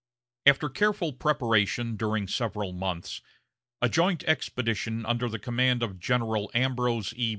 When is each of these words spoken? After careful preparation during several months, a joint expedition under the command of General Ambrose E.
After 0.47 0.67
careful 0.67 1.13
preparation 1.13 1.95
during 1.95 2.27
several 2.27 2.73
months, 2.73 3.21
a 3.83 3.87
joint 3.87 4.23
expedition 4.23 5.05
under 5.05 5.29
the 5.29 5.37
command 5.37 5.83
of 5.83 5.99
General 5.99 6.49
Ambrose 6.55 7.13
E. 7.15 7.29